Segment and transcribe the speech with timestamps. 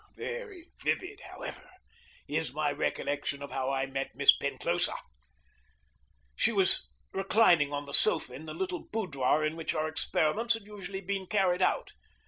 [0.17, 1.69] Very vivid, however,
[2.27, 4.95] is my recollection of how I met Miss Penclosa.
[6.35, 10.63] She was reclining on the sofa in the little boudoir in which our experiments had
[10.65, 11.91] usually been carried out.